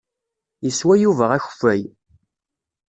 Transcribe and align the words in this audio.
Yeswa 0.65 0.95
Yuba 1.03 1.25
akeffay. 1.35 1.81